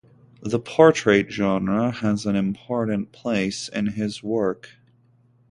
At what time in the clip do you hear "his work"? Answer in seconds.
3.85-4.71